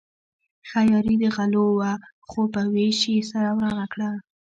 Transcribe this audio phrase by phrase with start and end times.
[0.69, 1.91] ښه یاري د غلو وه
[2.27, 4.09] خو په وېش يې سره ورانه کړه.